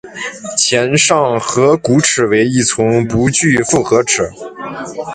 [0.57, 4.27] 前上颌骨齿为一丛不具复合齿。